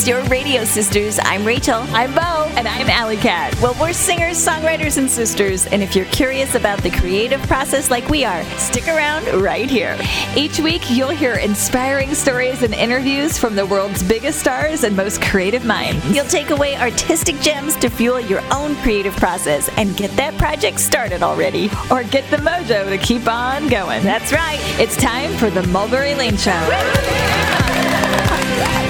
[0.00, 1.18] It's your radio sisters.
[1.24, 1.84] I'm Rachel.
[1.90, 2.50] I'm Bo.
[2.56, 3.54] And I'm Alley Cat.
[3.60, 5.66] Well, we're singers, songwriters, and sisters.
[5.66, 9.98] And if you're curious about the creative process like we are, stick around right here.
[10.34, 15.20] Each week, you'll hear inspiring stories and interviews from the world's biggest stars and most
[15.20, 16.02] creative minds.
[16.10, 20.80] You'll take away artistic gems to fuel your own creative process and get that project
[20.80, 21.68] started already.
[21.90, 24.02] Or get the mojo to keep on going.
[24.02, 24.60] That's right.
[24.80, 27.59] It's time for the Mulberry Lane Show.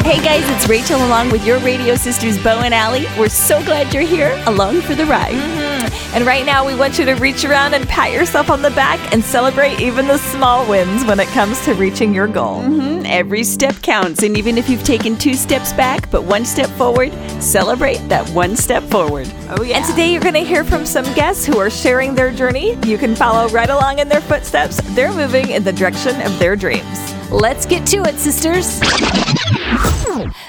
[0.02, 3.06] Hey guys, it's Rachel along with your radio sisters Bo and Allie.
[3.18, 5.34] We're so glad you're here along for the ride.
[5.34, 6.14] Mm-hmm.
[6.16, 8.98] And right now, we want you to reach around and pat yourself on the back
[9.12, 12.62] and celebrate even the small wins when it comes to reaching your goal.
[12.62, 12.89] Mm-hmm.
[13.10, 17.12] Every step counts, and even if you've taken two steps back but one step forward,
[17.42, 19.28] celebrate that one step forward.
[19.48, 19.78] Oh, yeah.
[19.78, 22.76] And today, you're going to hear from some guests who are sharing their journey.
[22.86, 24.80] You can follow right along in their footsteps.
[24.94, 27.12] They're moving in the direction of their dreams.
[27.32, 28.78] Let's get to it, sisters.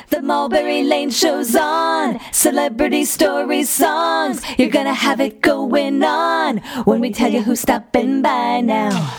[0.09, 2.19] The Mulberry Lane show's on.
[2.31, 4.43] Celebrity stories, songs.
[4.59, 9.17] You're gonna have it going on when we tell you who's stopping by now.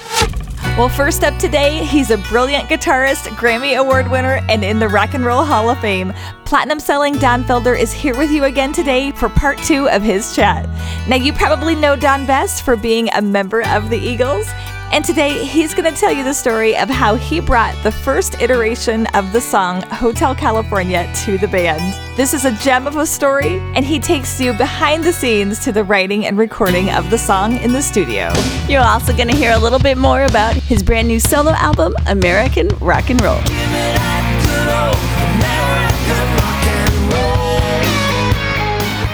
[0.79, 5.13] Well, first up today, he's a brilliant guitarist, Grammy Award winner, and in the Rock
[5.13, 6.15] and Roll Hall of Fame.
[6.47, 10.35] Platinum selling Don Felder is here with you again today for part two of his
[10.35, 10.67] chat.
[11.07, 14.47] Now, you probably know Don best for being a member of the Eagles,
[14.93, 18.41] and today he's going to tell you the story of how he brought the first
[18.41, 21.81] iteration of the song Hotel California to the band.
[22.17, 25.73] This is a gem of a story, and he takes you behind the scenes to
[25.73, 28.31] the writing and recording of the song in the studio.
[28.69, 31.95] You're also going to hear a little bit more about his brand new solo album,
[32.07, 33.41] American Rock and Roll.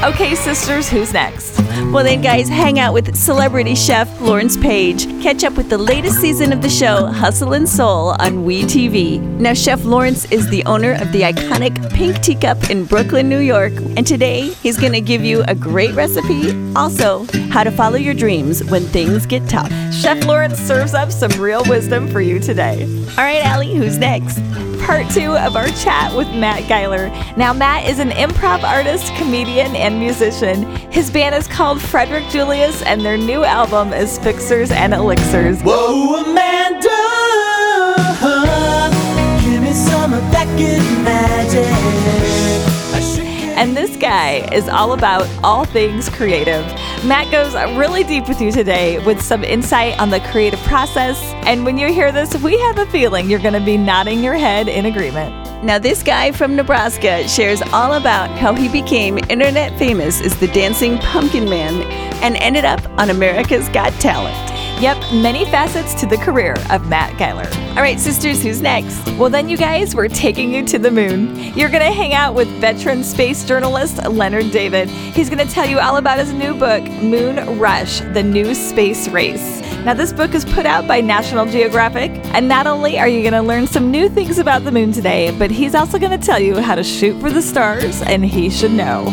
[0.04, 1.58] Okay, sisters, who's next?
[1.90, 5.06] Well, then, guys, hang out with celebrity chef Lawrence Page.
[5.20, 9.20] Catch up with the latest season of the show, Hustle and Soul, on WE TV.
[9.20, 13.72] Now, Chef Lawrence is the owner of the iconic Pink Teacup in Brooklyn, New York.
[13.96, 16.52] And today, he's going to give you a great recipe.
[16.76, 19.72] Also, how to follow your dreams when things get tough.
[19.92, 22.84] Chef Lawrence serves up some real wisdom for you today.
[23.10, 24.38] All right, Allie, who's next?
[24.88, 27.10] Part two of our chat with Matt Geiler.
[27.36, 30.62] Now, Matt is an improv artist, comedian, and musician.
[30.90, 35.60] His band is called Frederick Julius, and their new album is Fixers and Elixirs.
[35.60, 36.88] Whoa, Amanda,
[39.44, 41.66] give me some of that good magic.
[43.58, 46.64] And this guy is all about all things creative.
[47.04, 51.20] Matt goes really deep with you today with some insight on the creative process.
[51.46, 54.34] And when you hear this, we have a feeling you're going to be nodding your
[54.34, 55.34] head in agreement.
[55.64, 60.48] Now, this guy from Nebraska shares all about how he became internet famous as the
[60.48, 61.82] Dancing Pumpkin Man
[62.22, 64.57] and ended up on America's Got Talent.
[65.12, 67.48] Many facets to the career of Matt Geiler.
[67.70, 69.02] All right, sisters, who's next?
[69.12, 71.34] Well, then, you guys, we're taking you to the moon.
[71.56, 74.90] You're going to hang out with veteran space journalist Leonard David.
[74.90, 79.08] He's going to tell you all about his new book, Moon Rush The New Space
[79.08, 79.62] Race.
[79.82, 83.32] Now, this book is put out by National Geographic, and not only are you going
[83.32, 86.38] to learn some new things about the moon today, but he's also going to tell
[86.38, 89.06] you how to shoot for the stars, and he should know.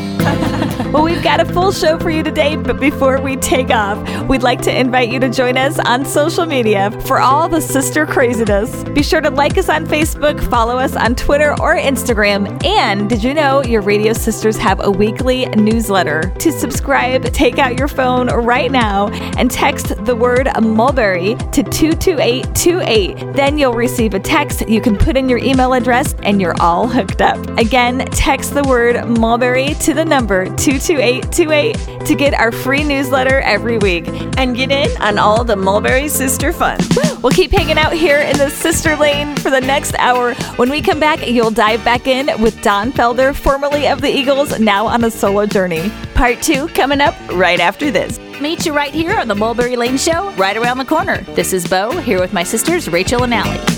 [0.95, 4.43] well, we've got a full show for you today, but before we take off, we'd
[4.43, 8.85] like to invite you to join us on social media for all the sister craziness.
[8.85, 13.21] Be sure to like us on Facebook, follow us on Twitter or Instagram, and did
[13.21, 16.33] you know your radio sisters have a weekly newsletter?
[16.39, 23.33] To subscribe, take out your phone right now and text the word mulberry to 22828.
[23.33, 26.87] Then you'll receive a text you can put in your email address and you're all
[26.87, 27.37] hooked up.
[27.57, 33.77] Again, text the word mulberry to the number 22828 to get our free newsletter every
[33.77, 34.07] week
[34.37, 36.77] and get in on all the mulberry sister fun.
[37.21, 40.33] We'll keep hanging out here in the sister lane for the next hour.
[40.57, 44.59] When we come back, you'll dive back in with Don Felder, formerly of the Eagles,
[44.59, 45.91] now on a solo journey.
[46.13, 48.19] Part two coming up right after this.
[48.39, 51.21] Meet you right here on the Mulberry Lane Show, right around the corner.
[51.33, 53.74] This is Bo, here with my sisters Rachel and Allie.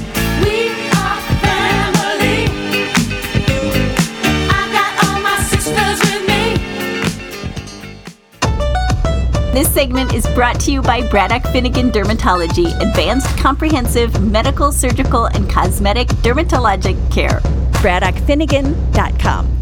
[9.58, 15.50] This segment is brought to you by Braddock Finnegan Dermatology, advanced comprehensive medical, surgical, and
[15.50, 17.40] cosmetic dermatologic care.
[17.82, 19.58] BraddockFinnegan.com.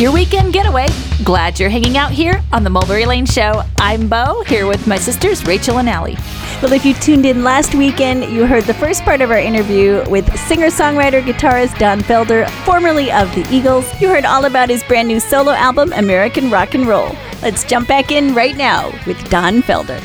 [0.00, 0.86] Your weekend getaway.
[1.24, 3.64] Glad you're hanging out here on the Mulberry Lane Show.
[3.76, 6.16] I'm Bo, here with my sisters Rachel and Allie.
[6.60, 10.04] Well, if you tuned in last weekend, you heard the first part of our interview
[10.10, 13.88] with singer songwriter guitarist Don Felder, formerly of the Eagles.
[14.00, 17.14] You heard all about his brand new solo album, American Rock and Roll.
[17.42, 20.02] Let's jump back in right now with Don Felder.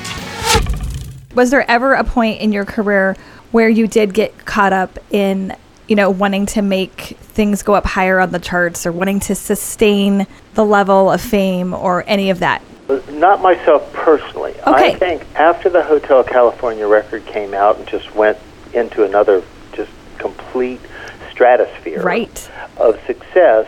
[1.34, 3.18] Was there ever a point in your career
[3.52, 5.56] where you did get caught up in
[5.88, 9.34] you know, wanting to make things go up higher on the charts or wanting to
[9.34, 12.62] sustain the level of fame or any of that?
[13.12, 14.52] Not myself personally.
[14.66, 14.94] Okay.
[14.94, 18.38] I think after the Hotel California record came out and just went
[18.74, 19.44] into another
[19.74, 20.80] just complete
[21.32, 22.50] stratosphere Right.
[22.78, 23.68] of success,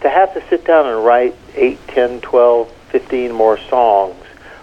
[0.00, 4.16] to have to sit down and write 8, 10, 12, 15 more songs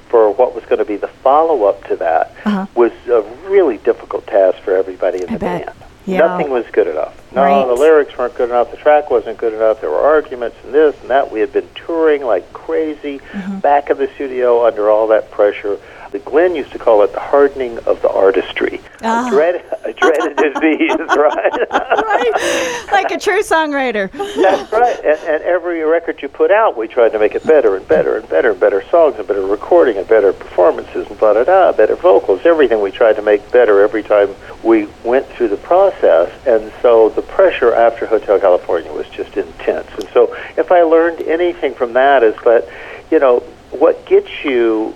[0.09, 2.65] for what was going to be the follow up to that Uh-huh.
[2.75, 5.65] was a really difficult task for everybody in I the bet.
[5.67, 5.77] band.
[6.05, 6.19] Yeah.
[6.19, 7.17] Nothing was good enough.
[7.33, 7.65] No, Right.
[7.65, 8.71] the lyrics weren't good enough.
[8.71, 9.79] The track wasn't good enough.
[9.79, 11.31] There were arguments and this and that.
[11.31, 13.59] We had been touring like crazy, Mm-hmm.
[13.59, 15.77] back in the studio under all that pressure.
[16.11, 18.81] The Glenn used to call it the hardening of the artistry.
[19.01, 19.27] Ah.
[19.27, 22.91] A, dread, a dreaded disease, right?
[22.91, 24.11] like a true songwriter.
[24.11, 24.99] That's right.
[25.05, 28.17] And, and every record you put out, we tried to make it better and better
[28.17, 31.71] and better and better songs and better recording and better performances and blah da da,
[31.71, 32.41] better vocals.
[32.43, 36.29] Everything we tried to make better every time we went through the process.
[36.45, 39.87] And so the pressure after Hotel California was just intense.
[39.93, 42.67] And so if I learned anything from that is that,
[43.09, 43.39] you know,
[43.71, 44.93] what gets you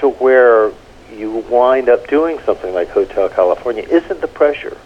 [0.00, 0.72] to where
[1.14, 4.76] you wind up doing something like Hotel California isn't the pressure.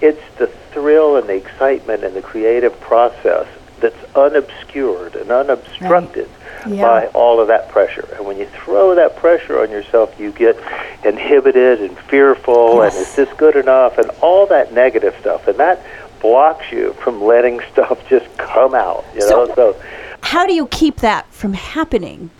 [0.00, 3.46] It's the thrill and the excitement and the creative process
[3.80, 6.28] that's unobscured and unobstructed
[6.66, 6.82] Yeah.
[6.82, 8.08] by all of that pressure.
[8.16, 10.56] And when you throw that pressure on yourself, you get
[11.04, 15.46] inhibited and fearful and is this good enough and all that negative stuff.
[15.48, 15.82] And that
[16.20, 19.04] blocks you from letting stuff just come out.
[19.14, 19.76] You So- know, so
[20.22, 22.30] How do you keep that from happening?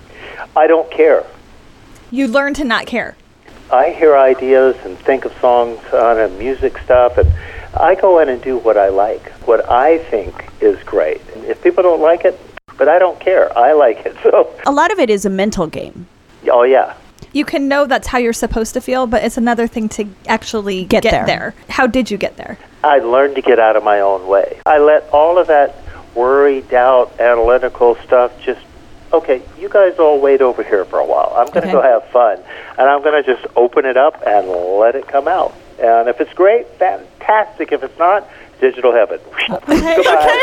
[0.57, 1.25] I don't care.
[2.15, 3.17] You learn to not care.
[3.73, 7.29] I hear ideas and think of songs on a music stuff, and
[7.75, 11.21] I go in and do what I like, what I think is great.
[11.39, 12.39] If people don't like it,
[12.79, 13.47] but I don't care.
[13.59, 14.15] I like it.
[14.23, 16.07] So, A lot of it is a mental game.
[16.53, 16.95] oh yeah,
[17.33, 20.85] You can know that's how you're supposed to feel, but it's another thing to actually
[20.85, 21.53] Get get, there.
[21.69, 22.59] How did you get there?
[22.85, 24.61] I learned to get out of my own way.
[24.67, 25.75] I let all of that
[26.15, 28.61] worry, doubt, analytical stuff just.
[29.15, 31.33] Okay, you guys all wait over here for a while.
[31.37, 31.73] I'm going to Okay.
[31.73, 32.39] go have fun,
[32.79, 35.55] and I'm going to just open it up and let it come out.
[35.79, 37.71] And if it's great, fantastic.
[37.73, 38.29] If it's not,
[38.61, 39.21] digital heaven.
[39.49, 39.95] Okay,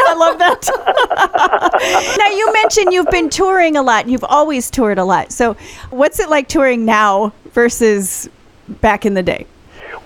[0.08, 2.16] I love that.
[2.20, 4.04] now you mentioned you've been touring a lot.
[4.04, 5.32] and You've always toured a lot.
[5.32, 5.54] So,
[5.90, 8.30] what's it like touring now versus
[8.82, 9.46] back in the day?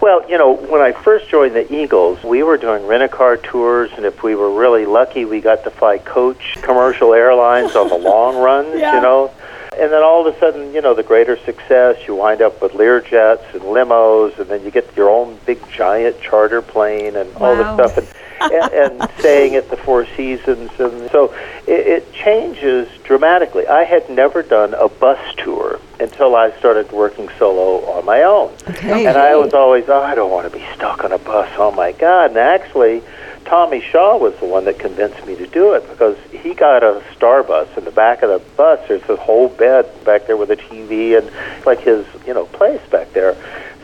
[0.06, 4.06] Well, you know, when I first joined the Eagles, we were doing rent-a-car tours, and
[4.06, 8.38] if we were really lucky, we got to fly coach commercial airlines on the long
[8.40, 8.98] runs, Yeah.
[8.98, 9.32] you know.
[9.76, 12.74] And then all of a sudden, you know, the greater success, you wind up with
[12.74, 17.56] Learjets and limos, and then you get your own big giant charter plane and all
[17.56, 21.34] this stuff, and, and, and staying at the Four Seasons, and so
[21.66, 23.66] it, it changes dramatically.
[23.66, 28.54] I had never done a bus tour until I started working solo on my own.
[28.68, 29.06] Okay.
[29.06, 31.50] And I was always, oh, I don't want to be stuck on a bus.
[31.58, 32.32] Oh my God!
[32.32, 33.02] And actually,
[33.46, 37.04] Tommy Shaw was the one that convinced me to do it because he got a
[37.16, 37.68] star bus.
[37.78, 41.18] In the back of the bus, there's this whole bed back there with a TV
[41.18, 41.32] and
[41.66, 43.38] like his, you know, place back there.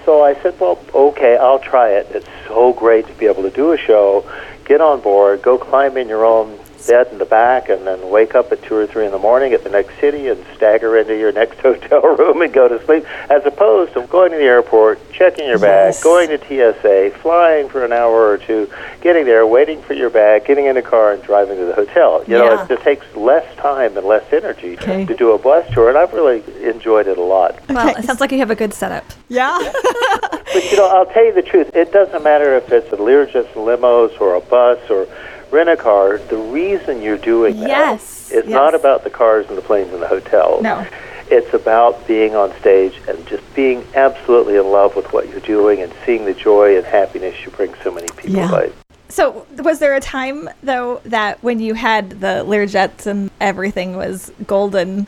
[0.06, 2.08] So I said, well, okay, I'll try it.
[2.10, 4.28] It's so great to be able to do a show,
[4.66, 8.36] get on board, go climb in your own bed in the back, and then wake
[8.36, 11.18] up at two or three in the morning at the next city and stagger into
[11.18, 15.00] your next hotel room and go to sleep, as opposed to going to the airport,
[15.12, 16.04] checking your bag, Yes.
[16.04, 18.70] going to TSA, flying for an hour or two,
[19.01, 22.24] getting there, waiting for your bag, getting in a car, and driving to the hotel.
[22.27, 25.05] You know, it just takes less time and less energy Okay.
[25.05, 27.55] to do a bus tour, and I've really enjoyed it a lot.
[27.70, 28.00] Well, Okay.
[28.00, 29.05] it sounds like you have a good setup.
[29.29, 29.72] Yeah.
[30.53, 31.74] But you know, I'll tell you the truth.
[31.74, 35.08] It doesn't matter if it's a Learjet limos or a bus or
[35.51, 36.17] rent a car.
[36.17, 38.48] The reason you're doing that Yes, is yes.
[38.48, 40.63] not about the cars and the planes and the hotels.
[40.63, 40.86] No.
[41.29, 45.81] It's about being on stage and just being absolutely in love with what you're doing
[45.81, 48.51] and seeing the joy and happiness you bring so many people Yeah.
[48.51, 48.72] by.
[49.10, 54.31] So, was there a time though that when you had the Learjets and everything was
[54.48, 55.08] golden,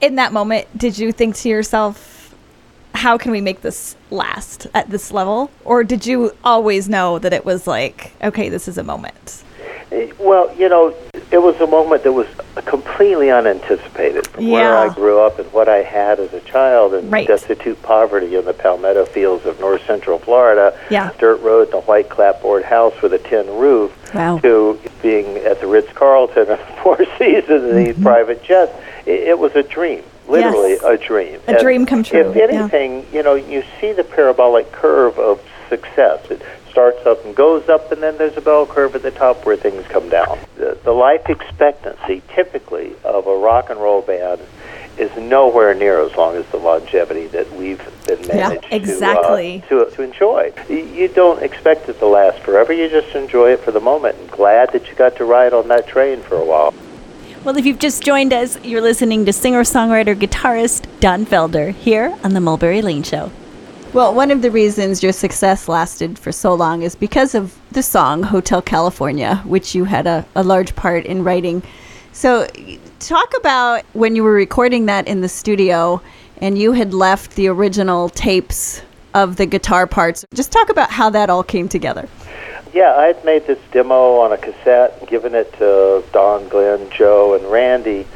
[0.00, 2.34] in that moment, did you think to yourself,
[2.94, 7.32] "How can we make this last at this level?" Or did you always know that
[7.32, 9.43] it was like, "Okay, this is a moment"?
[10.18, 10.94] Well, you know,
[11.30, 12.26] it was a moment that was
[12.64, 17.10] completely unanticipated from where I grew up and what I had as a child in
[17.10, 17.26] Right.
[17.26, 21.10] destitute poverty in the Palmetto fields of north central Florida, Yeah.
[21.18, 24.38] dirt road and a white clapboard house with a tin roof, Wow.
[24.38, 28.02] to being at the Ritz Carlton and Four Seasons and these mm-hmm.
[28.02, 28.72] private jets.
[29.06, 30.82] It, it was a dream, literally Yes.
[30.84, 31.40] a dream.
[31.48, 32.44] A dream come true, If yeah.
[32.44, 36.20] anything, you know, you see the parabolic curve of success.
[36.30, 36.42] It
[36.74, 39.56] starts up and goes up, and then there's a bell curve at the top where
[39.56, 40.40] things come down.
[40.56, 44.40] The, the life expectancy, typically, of a rock and roll band
[44.98, 47.78] is nowhere near as long as the longevity that we've
[48.08, 49.62] been Yeah, managed exactly.
[49.68, 50.52] to, uh, to, to enjoy.
[50.68, 52.72] You, don't expect it to last forever.
[52.72, 54.18] You just enjoy it for the moment.
[54.18, 56.74] And glad that you got to ride on that train for a while.
[57.44, 62.16] Well, if you've just joined us, you're listening to singer songwriter guitarist Don Felder here
[62.24, 63.30] on the Mulberry Lane Show.
[63.94, 67.80] Well, one of the reasons your success lasted for so long is because of the
[67.80, 71.62] song Hotel California, which you had a, a large part in writing.
[72.10, 72.48] So,
[72.98, 76.02] talk about when you were recording that in the studio
[76.38, 78.82] and you had left the original tapes
[79.14, 80.24] of the guitar parts.
[80.34, 82.08] Just talk about how that all came together.
[82.72, 86.90] Yeah, I had made this demo on a cassette, and given it to Don, Glenn,
[86.90, 88.08] Joe, and Randy,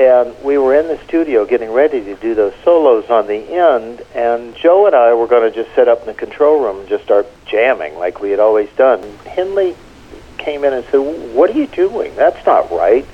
[0.00, 4.00] and we were in the studio getting ready to do those solos on the end,
[4.14, 6.88] and Joe and I were going to just set up in the control room and
[6.88, 9.02] just start jamming like we had always done.
[9.26, 9.76] Henley
[10.38, 11.00] came in and said,
[11.34, 12.16] "What are you doing?
[12.16, 13.06] That's not right.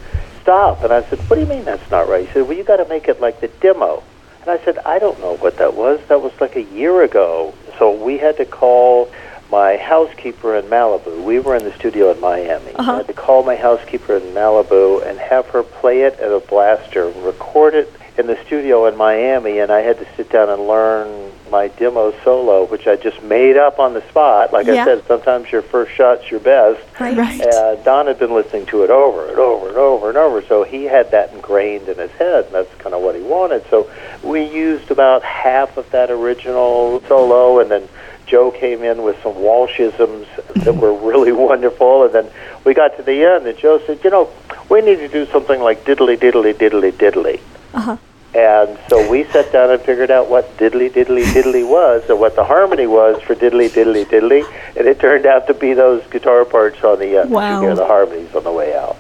[0.42, 2.62] Stop!" And I said, "What do you mean that's not right?" He said, "Well, you
[2.62, 4.04] got to make it like the demo."
[4.42, 5.98] And I said, "I don't know what that was.
[6.06, 9.10] That was like a year ago." So we had to call
[9.50, 11.22] my housekeeper in Malibu.
[11.22, 12.74] We were in the studio in Miami.
[12.76, 16.40] I had to call my housekeeper in Malibu and have her play it at a
[16.40, 19.58] blaster record it in the studio in Miami.
[19.60, 23.56] And I had to sit down and learn my demo solo, which I just made
[23.56, 24.52] up on the spot.
[24.52, 24.82] Like Yeah.
[24.82, 26.80] I said, sometimes your first shot's your best.
[26.98, 27.40] Right.
[27.40, 30.64] Uh, Don had been listening to it over and over and over and over, so
[30.64, 33.64] he had that ingrained in his head, and that's kind of what he wanted.
[33.70, 33.88] So
[34.24, 37.88] we used about half of that original solo, and then
[38.26, 40.26] Joe came in with some Walshisms
[40.64, 42.30] that were really wonderful, and then
[42.64, 44.30] we got to the end, and Joe said, "You know,
[44.68, 47.40] we need to do something like diddly diddly diddly diddly."
[47.74, 47.96] Uh-huh.
[48.34, 52.36] And so we sat down and figured out what diddly diddly diddly was and what
[52.36, 54.44] the harmony was for diddly diddly diddly,
[54.76, 57.30] and it turned out to be those guitar parts on the end.
[57.30, 57.60] Wow.
[57.60, 58.95] You hear the harmonies on the way out.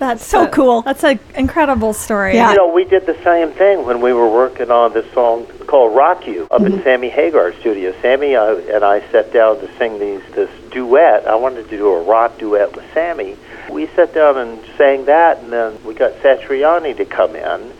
[0.00, 0.08] Wow.
[0.08, 0.82] That's So a- cool.
[0.82, 2.34] That's an incredible story.
[2.34, 2.50] Yeah.
[2.50, 5.94] You know, we did the same thing when we were working on this song called
[5.96, 7.94] "Rock You" up in Sammy Hagar's studio.
[8.02, 11.26] Sammy uh, and I sat down to sing these this duet.
[11.26, 13.36] I wanted to do a rock duet with Sammy.
[13.70, 17.72] We sat down and sang that, and then we got Satriani to come in,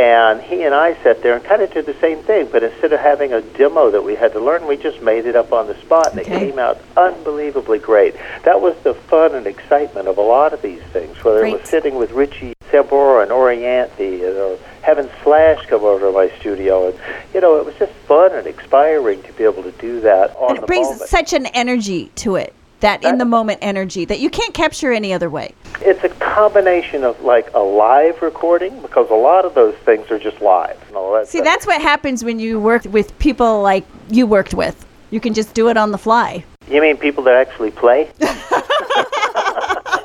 [0.00, 2.48] and he and I sat there and kind of did the same thing.
[2.50, 5.36] But instead of having a demo that we had to learn, we just made it
[5.36, 6.34] up on the spot, and Okay.
[6.34, 8.14] it came out unbelievably great.
[8.44, 11.68] That was the fun and excitement of a lot of these things, whether it was
[11.68, 16.98] sitting with Richie Sambora and Orianthi, or having Slash come over to my studio, and
[17.34, 20.50] you know, it was just fun and inspiring to be able to do that on
[20.56, 21.10] And it brings moment.
[21.10, 25.12] such an energy to it, that in the moment energy that you can't capture any
[25.12, 25.54] other way.
[25.82, 30.18] It's a combination of like a live recording because a lot of those things are
[30.18, 30.78] just live.
[30.88, 34.54] You know, that's, See, that's what happens when you work with people like you worked
[34.54, 34.86] with.
[35.10, 36.44] You can just do it on the fly.
[36.68, 38.10] you mean people that actually play?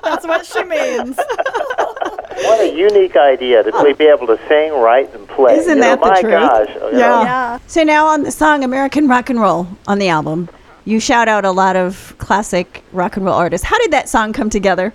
[0.04, 1.18] That's what she means.
[1.18, 5.58] what a unique idea to be able to sing, write, and play.
[5.58, 6.32] Isn't You know, that the my truth?
[6.34, 6.70] gosh!
[6.70, 7.22] you know.
[7.24, 7.60] yeah.
[7.68, 10.48] So now on the song American Rock and Roll on the album,
[10.86, 13.66] you shout out a lot of classic rock and roll artists.
[13.66, 14.94] How did that song come together?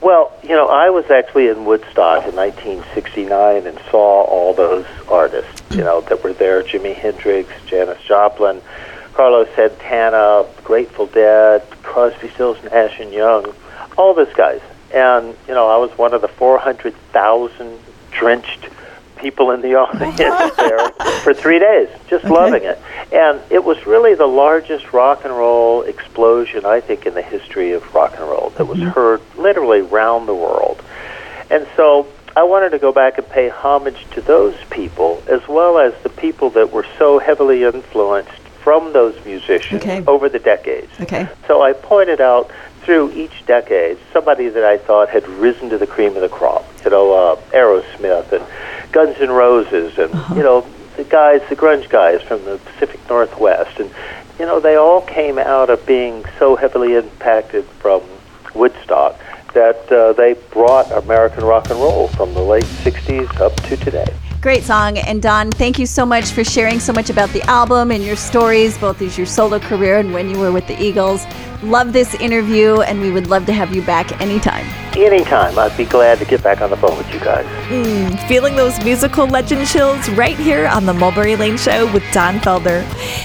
[0.00, 5.62] Well, you know, I was actually in Woodstock in 1969 and saw all those artists,
[5.70, 8.62] you know, that were there: Jimi Hendrix, Janis Joplin,
[9.12, 13.54] Carlos Santana, Grateful Dead, Crosby, Stills, Nash and Young,
[13.98, 14.62] all those guys.
[14.92, 17.78] And you know, I was one of the 400,000
[18.10, 18.68] drenched
[19.20, 22.80] people in the audience there for three days, just loving it.
[23.12, 27.72] And it was really the largest rock and roll explosion, I think, in the history
[27.72, 30.82] of rock and roll that was heard literally round the world.
[31.50, 35.78] And so I wanted to go back and pay homage to those people, as well
[35.78, 38.30] as the people that were so heavily influenced
[38.62, 40.04] from those musicians Okay.
[40.06, 40.92] over the decades.
[41.00, 41.28] Okay.
[41.48, 42.50] So I pointed out
[42.82, 46.64] through each decade somebody that I thought had risen to the cream of the crop.
[46.84, 48.44] You know, uh, Aerosmith and
[48.92, 50.66] Guns N' Roses, and you know
[50.96, 53.90] the guys, the grunge guys from the Pacific Northwest, and
[54.38, 58.02] you know they all came out of being so heavily impacted from
[58.54, 59.18] Woodstock
[59.54, 64.06] that uh, they brought American rock and roll from the late '60s up to today.
[64.40, 64.96] Great song.
[64.96, 68.16] And Don, thank you so much for sharing so much about the album and your
[68.16, 71.26] stories, both as your solo career and when you were with the Eagles.
[71.62, 74.64] Love this interview, and we would love to have you back anytime.
[74.96, 77.44] Anytime, I'd be glad to get back on the phone with you guys.
[77.68, 82.38] Hmm, feeling those musical legend chills right here on the Mulberry Lane Show with Don
[82.40, 82.82] Felder.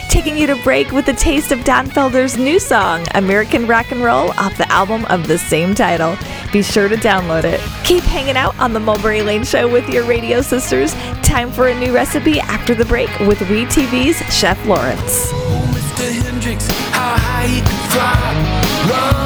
[0.10, 4.04] Taking you to break with a taste of Don Felder's new song, American Rock and
[4.04, 6.18] Roll, off the album of the same title.
[6.52, 7.62] Be sure to download it.
[7.86, 10.94] Keep hanging out on the Mulberry Lane Show with your radio sisters.
[11.24, 15.30] Time for a new recipe after the break with WeTV's Chef Lawrence.
[15.32, 16.85] Oh, Mr.
[17.26, 18.34] High he can fly.
[18.90, 19.25] Run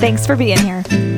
[0.00, 1.11] Thanks for being here.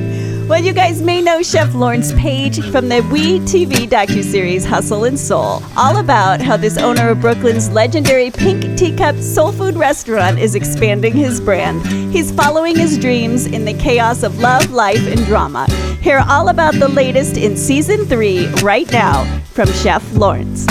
[0.55, 5.19] Well, you guys may know Chef Lawrence Page from the WE TV docuseries Hustle and
[5.19, 10.55] Soul, all about how this owner of Brooklyn's legendary Pink Teacup soul food restaurant is
[10.55, 11.85] expanding his brand.
[12.13, 15.69] He's following his dreams in the chaos of love, life, and drama.
[16.01, 20.69] Hear all about the latest in season three right now from Chef Lawrence.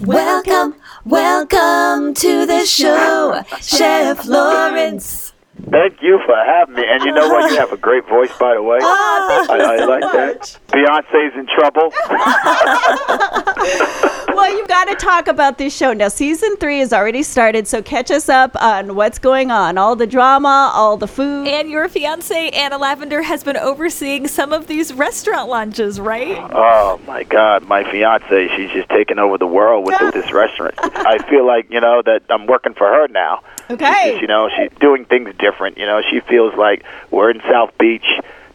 [0.00, 5.21] Welcome, welcome to the show, Chef Lawrence.
[5.72, 6.82] Thank you for having me.
[6.86, 7.50] And you know what?
[7.50, 8.78] You have a great voice, by the way.
[9.34, 10.58] Oh, I, I like that.
[10.72, 11.92] Beyonce's in trouble.
[14.34, 15.92] Well, you've got to talk about this show.
[15.92, 19.76] Now, season three has already started, so catch us up on what's going on.
[19.76, 21.46] All the drama, all the food.
[21.46, 26.38] And your fiance, Anna Lavender, has been overseeing some of these restaurant lunches, right?
[26.52, 30.74] Oh my God, my fiance, she's just taking over the world with this restaurant.
[30.78, 33.42] I feel like you know that I'm working for her now.
[33.70, 33.76] Okay.
[33.76, 35.76] Because, you know, she's doing things different.
[35.76, 38.06] You know, she feels like we're in South Beach.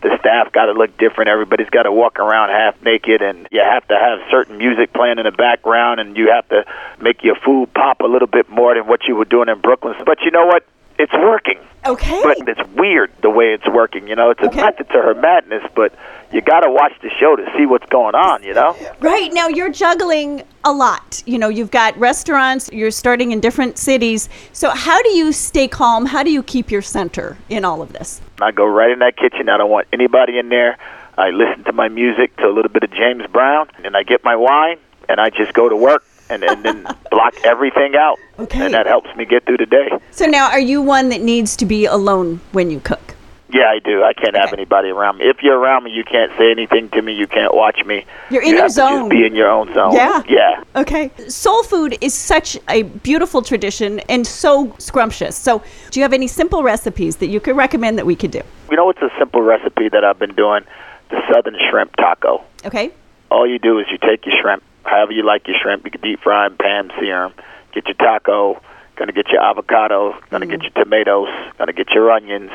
[0.02, 1.30] The staff got to look different.
[1.30, 5.18] Everybody's got to walk around half naked, and you have to have certain music playing
[5.18, 6.66] in the background, and you have to
[7.02, 9.96] make your food pop a little bit more than what you were doing in Brooklyn.
[10.06, 10.64] But you know what?
[11.00, 11.60] It's working.
[11.86, 12.22] Okay.
[12.24, 14.08] But it's weird the way it's working.
[14.08, 14.62] You know, it's a Okay.
[14.62, 15.94] method to her madness, but
[16.34, 18.44] you got to watch the show to see what's going on.
[18.44, 18.76] You know.
[19.00, 21.24] Right now, you're juggling a lot.
[21.26, 24.28] You know, you've got restaurants, you're starting in different cities.
[24.52, 26.06] So, how do you stay calm?
[26.08, 28.20] How do you keep your center in all of this?
[28.42, 29.48] I go right in that kitchen.
[29.50, 30.78] I don't want anybody in there.
[31.18, 34.24] I listen to my music to a little bit of James Brown, and I get
[34.24, 34.78] my wine,
[35.10, 38.20] and I just go to work, and, and then block everything out.
[38.40, 38.66] Okay.
[38.66, 39.90] And that helps me get through the day.
[40.12, 43.16] So, now are you one that needs to be alone when you cook?
[43.50, 44.04] Yeah, I do.
[44.04, 45.26] I can't have anybody around me.
[45.26, 47.14] If you're around me, you can't say anything to me.
[47.14, 48.06] You can't watch me.
[48.30, 49.08] You're in you your zone.
[49.08, 49.94] Be in your own zone.
[49.94, 50.22] Yeah.
[50.28, 50.64] Yeah.
[50.76, 51.12] Okay.
[51.30, 55.38] Soul food is such a beautiful tradition and so scrumptious.
[55.38, 58.42] So, do you have any simple recipes that you could recommend that we could do?
[58.70, 60.64] You know what's a simple recipe that I've been doing?
[61.10, 62.44] The southern shrimp taco.
[62.66, 62.92] Okay.
[63.32, 65.86] all you do is you take your shrimp, however you like your shrimp.
[65.86, 67.34] You can deep fry them, pan sear 'em.
[67.74, 68.62] Get your taco.
[68.96, 70.16] Gonna get your avocado.
[70.32, 70.64] Gonna get mm.
[70.64, 71.30] your tomatoes.
[71.58, 72.52] Gonna get your onions.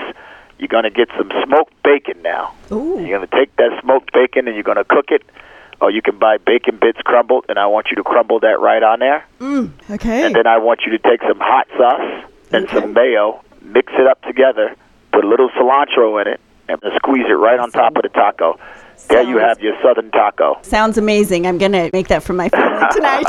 [0.59, 2.53] You're gonna get some smoked bacon now.
[2.73, 2.99] Ooh.
[3.01, 5.23] You're gonna take that smoked bacon and you're gonna cook it.
[5.81, 8.85] Or you can buy bacon bits crumbled, and I want you to crumble that right
[8.85, 9.25] on there.
[9.40, 10.25] Mm, okay.
[10.25, 14.07] And then I want you to take some hot sauce and some mayo, mix it
[14.07, 14.77] up together,
[15.12, 18.61] put a little cilantro in it, and squeeze it right on top of the taco.
[19.08, 20.58] There you have your southern taco.
[20.62, 21.46] Sounds amazing.
[21.46, 23.26] I'm going to make that for my family tonight.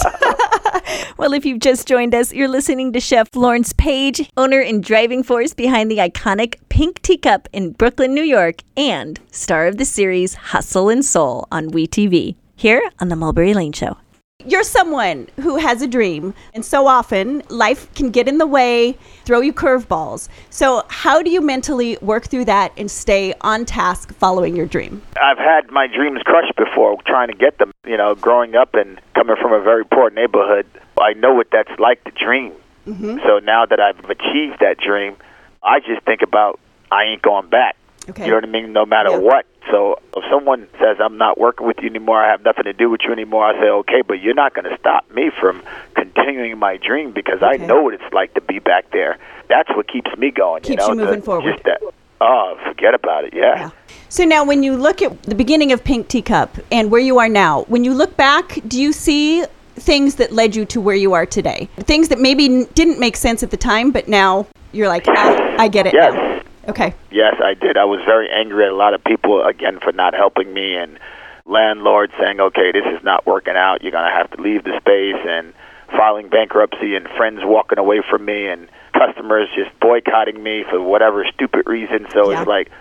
[1.17, 5.23] well, if you've just joined us, you're listening to Chef Lawrence Page, owner and driving
[5.23, 10.35] force behind the iconic Pink Teacup in Brooklyn, New York, and star of the series
[10.35, 13.97] Hustle and Soul on WeTV, here on The Mulberry Lane Show.
[14.45, 18.97] You're someone who has a dream, and so often life can get in the way,
[19.23, 20.27] throw you curveballs.
[20.49, 25.01] So, how do you mentally work through that and stay on task following your dream?
[25.21, 27.71] I've had my dreams crushed before trying to get them.
[27.85, 30.65] You know, growing up and coming from a very poor neighborhood,
[30.99, 32.53] I know what that's like to dream.
[32.87, 33.19] Mm-hmm.
[33.25, 35.15] So now that I've achieved that dream,
[35.63, 36.59] I just think about
[36.91, 37.75] I ain't going back.
[38.09, 38.23] Okay.
[38.25, 38.73] You know what I mean?
[38.73, 39.17] No matter Yeah.
[39.17, 39.45] what.
[39.71, 42.89] So if someone says I'm not working with you anymore, I have nothing to do
[42.89, 45.61] with you anymore, I say okay, but you're not going to stop me from
[45.95, 49.17] continuing my dream because I know what it's like to be back there.
[49.49, 50.63] That's what keeps me going.
[50.63, 51.51] Keeps you you moving the- forward.
[51.53, 51.81] Just that.
[52.21, 53.33] Oh, forget about it.
[53.33, 53.55] Yeah.
[53.57, 53.69] Yeah.
[54.09, 57.27] So now, when you look at the beginning of Pink Teacup and where you are
[57.27, 59.43] now, when you look back, do you see
[59.75, 61.67] things that led you to where you are today?
[61.79, 65.55] Things that maybe n- didn't make sense at the time, but now you're like, ah,
[65.57, 66.13] I get it Yes.
[66.13, 66.32] now.
[66.67, 66.93] Okay.
[67.11, 67.77] Yes, I did.
[67.77, 70.97] I was very angry at a lot of people again for not helping me and
[71.45, 73.81] landlords saying, "Okay, this is not working out.
[73.81, 75.53] You're going to have to leave the space." And
[75.95, 81.25] filing bankruptcy and friends walking away from me and customers just boycotting me for whatever
[81.33, 82.07] stupid reason.
[82.13, 82.39] So Yeah.
[82.39, 82.71] it's like,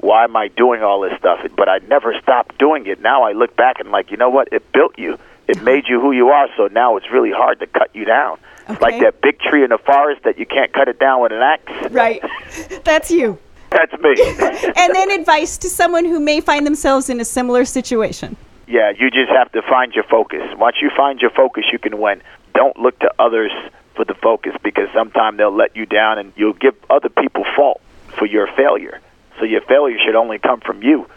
[0.00, 1.40] why am I doing all this stuff?
[1.56, 3.00] But I never stopped doing it.
[3.00, 4.48] Now I look back and like, you know what?
[4.52, 5.18] It built you.
[5.48, 6.48] It made you who you are.
[6.56, 8.38] So now it's really hard to cut you down.
[8.72, 11.32] It's like that big tree in the forest that you can't cut it down with
[11.32, 11.92] an axe.
[11.92, 12.22] Right.
[12.84, 13.38] That's you.
[13.70, 14.14] That's me.
[14.76, 18.36] and then advice to someone who may find themselves in a similar situation.
[18.66, 20.42] Yeah, you just have to find your focus.
[20.56, 22.22] Once you find your focus, you can win.
[22.54, 23.52] Don't look to others
[23.94, 27.80] for the focus because sometimes they'll let you down and you'll give other people fault
[28.16, 29.00] for your failure.
[29.38, 31.08] So your failure should only come from you.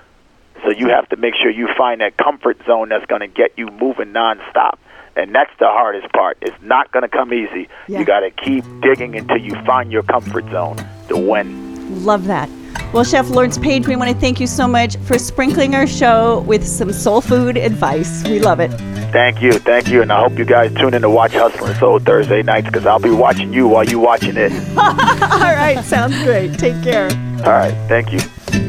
[0.64, 3.58] So you have to make sure you find that comfort zone that's going to get
[3.58, 4.78] you moving nonstop.
[5.16, 6.38] And that's the hardest part.
[6.42, 7.70] It's not going to come easy.
[7.88, 8.00] Yeah.
[8.00, 10.78] You got to keep digging until you find your comfort zone
[11.10, 12.04] to win.
[12.04, 12.50] Love that.
[12.94, 16.42] Well, Chef Lawrence Page, we want to thank you so much for sprinkling our show
[16.42, 18.24] with some soul food advice.
[18.24, 18.70] We love it.
[19.12, 21.78] Thank you, thank you, and I hope you guys tune in to watch Hustle and
[21.78, 24.52] Soul Thursday nights because I'll be watching you while you watching it.
[24.78, 26.58] All right, sounds great.
[26.58, 27.06] Take care.
[27.46, 28.20] All right, thank you.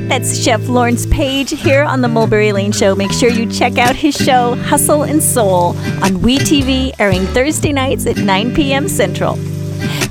[0.09, 2.95] That's Chef Lawrence Page here on the Mulberry Lane Show.
[2.95, 8.07] Make sure you check out his show, Hustle and Soul, on WeTV, airing Thursday nights
[8.07, 8.87] at 9 p.m.
[8.89, 9.37] Central.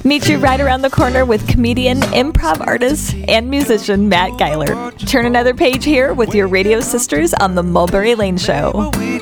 [0.03, 4.91] Meet you right around the corner with comedian, improv artist, and musician Matt Geiler.
[4.91, 8.91] Turn another page here with your radio sisters on the Mulberry Lane Show.
[8.97, 9.13] Make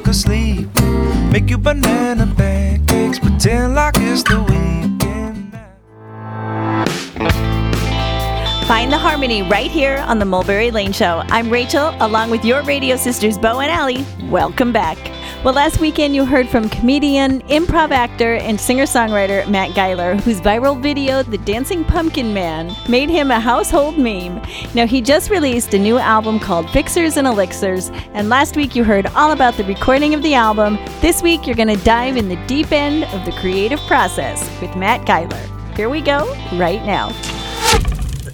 [8.71, 11.23] Find the harmony right here on the Mulberry Lane Show.
[11.27, 14.05] I'm Rachel, along with your radio sisters, Bo and Allie.
[14.29, 14.97] Welcome back.
[15.43, 20.39] Well, last weekend you heard from comedian, improv actor, and singer songwriter Matt Geiler, whose
[20.39, 24.41] viral video, The Dancing Pumpkin Man, made him a household meme.
[24.73, 28.85] Now, he just released a new album called Fixers and Elixirs, and last week you
[28.85, 30.77] heard all about the recording of the album.
[31.01, 34.73] This week you're going to dive in the deep end of the creative process with
[34.77, 35.45] Matt Geiler.
[35.75, 37.11] Here we go, right now.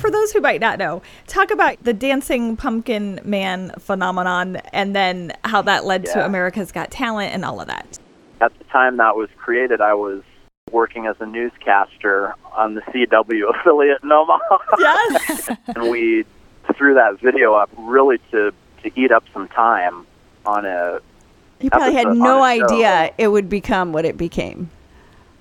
[0.07, 5.33] For those who might not know, talk about the dancing pumpkin man phenomenon and then
[5.43, 7.99] how that led to America's Got Talent and all of that.
[8.39, 10.23] At the time that was created, I was
[10.71, 14.57] working as a newscaster on the CW affiliate in Omaha.
[14.79, 15.49] Yes.
[15.75, 16.23] and we
[16.77, 20.07] threw that video up really to, to eat up some time
[20.45, 21.01] on a
[21.59, 24.69] You probably had no idea it would become what it became.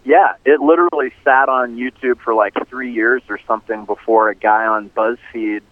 [0.06, 4.64] Yeah, it literally sat on YouTube for like three years or something before a guy
[4.64, 5.62] on BuzzFeed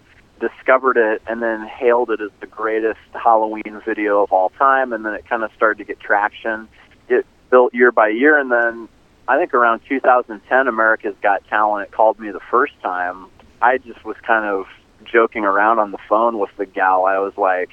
[0.41, 4.91] discovered it and then hailed it as the greatest Halloween video of all time.
[4.91, 6.67] And then it kind of started to get traction.
[7.07, 8.37] It built year by year.
[8.37, 8.89] And then
[9.25, 13.27] I think around 2010, America's Got Talent called me the first time.
[13.61, 14.65] I just was kind of
[15.05, 17.05] joking around on the phone with the gal.
[17.05, 17.69] I was like,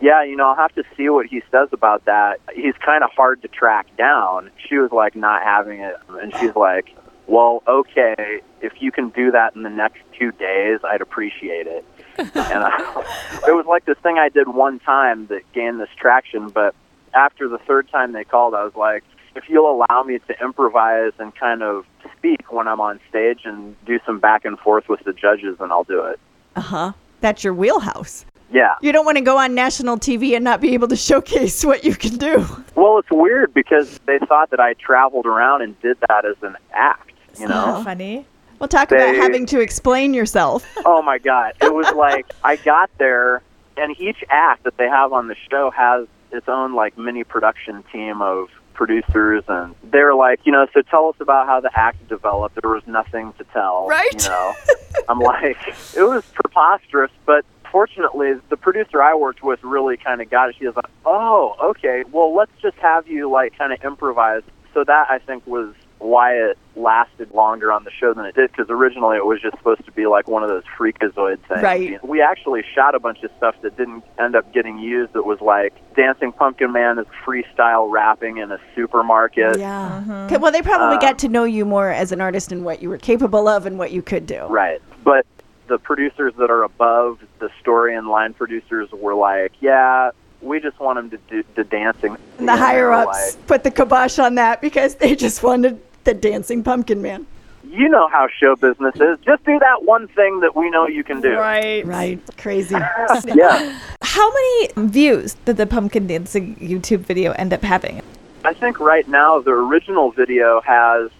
[0.00, 2.40] yeah, you know, I'll have to see what he says about that.
[2.54, 4.50] He's kind of hard to track down.
[4.68, 6.94] She was like not having it, and she's like,
[7.26, 11.84] well, okay, if you can do that in the next two days, I'd appreciate it.
[12.18, 13.04] and I,
[13.48, 16.74] it was like this thing I did one time that gained this traction, but
[17.14, 19.04] after the third time they called, I was like,
[19.36, 23.74] if you'll allow me to improvise and kind of speak when I'm on stage and
[23.84, 26.20] do some back and forth with the judges, then I'll do it.
[26.54, 26.92] Uh huh.
[27.20, 28.26] That's your wheelhouse.
[28.54, 28.76] Yeah.
[28.80, 31.82] You don't want to go on national TV and not be able to showcase what
[31.82, 32.46] you can do.
[32.76, 36.56] Well, it's weird because they thought that I traveled around and did that as an
[36.72, 37.82] act, you know?
[37.84, 38.26] Funny.
[38.60, 40.64] Well, talk about having to explain yourself.
[40.86, 41.54] oh my god.
[41.60, 43.42] It was like I got there
[43.76, 47.82] and each act that they have on the show has its own like mini production
[47.92, 52.08] team of producers and they're like, you know, so tell us about how the act
[52.08, 52.60] developed.
[52.62, 53.88] There was nothing to tell.
[53.88, 54.22] Right.
[54.22, 54.54] You know.
[55.08, 55.58] I'm like
[55.96, 60.54] it was preposterous, but fortunately the producer I worked with really kind of got it.
[60.56, 62.04] She was like, "Oh, okay.
[62.12, 66.34] Well, let's just have you like kind of improvise." So that I think was why
[66.34, 69.84] it lasted longer on the show than it did because originally it was just supposed
[69.86, 71.62] to be like one of those freakazoid things.
[71.62, 72.04] Right.
[72.04, 75.16] We actually shot a bunch of stuff that didn't end up getting used.
[75.16, 79.58] It was like Dancing Pumpkin Man is freestyle rapping in a supermarket.
[79.58, 80.26] Yeah.
[80.26, 82.82] Okay, well, they probably Uh, got to know you more as an artist and what
[82.82, 84.44] you were capable of and what you could do.
[84.46, 84.80] Right.
[85.04, 85.26] But
[85.68, 90.10] the producers that are above the story and line producers were like, yeah,
[90.42, 92.16] we just want him to do the dancing.
[92.38, 96.62] And the higher ups put the kibosh on that because they just wanted the dancing
[96.62, 97.26] pumpkin man.
[97.66, 99.18] you know how show business is.
[99.24, 101.32] Just do that one thing that we know you can do.
[101.34, 101.84] Right.
[101.86, 102.20] Right.
[102.36, 102.76] Crazy.
[103.34, 103.80] Yeah.
[104.02, 108.02] How many views did the pumpkin dancing YouTube video end up having?
[108.44, 111.10] I think right now the original video has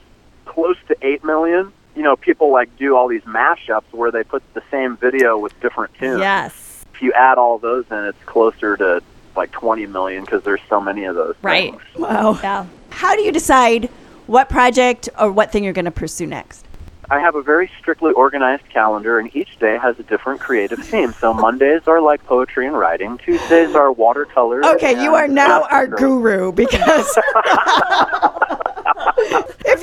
[0.44, 1.72] close to 8 million.
[1.94, 5.59] You know, people like do all these mashups where they put the same video with
[5.61, 6.20] different tunes.
[6.20, 6.85] Yes.
[6.94, 9.02] If you add all those in, it's closer to
[9.37, 11.35] like 20 million because there's so many of those.
[11.42, 11.70] Right.
[11.70, 11.83] things.
[11.96, 12.38] Wow.
[12.42, 12.66] Yeah.
[12.90, 13.90] How do you decide
[14.26, 16.64] what project or what thing you're going to pursue next?
[17.11, 21.12] I have a very strictly organized calendar, and each day has a different creative theme.
[21.12, 23.18] So Mondays are like poetry and writing.
[23.18, 24.64] Tuesdays are watercolors.
[24.64, 28.34] Okay, you are now our guru because if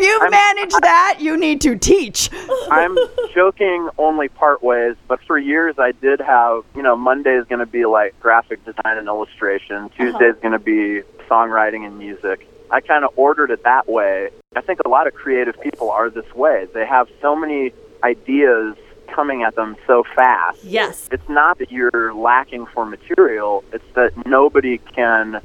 [0.01, 2.29] you've I'm- managed that, you need to teach.
[2.71, 2.97] I'm
[3.33, 7.59] joking only part ways, but for years I did have, you know, Monday is going
[7.59, 9.97] to be like graphic design and illustration, uh-huh.
[9.97, 12.47] Tuesday is going to be songwriting and music.
[12.69, 14.29] I kind of ordered it that way.
[14.55, 16.67] I think a lot of creative people are this way.
[16.73, 18.75] They have so many ideas
[19.07, 20.63] coming at them so fast.
[20.63, 21.09] Yes.
[21.11, 25.41] It's not that you're lacking for material, it's that nobody can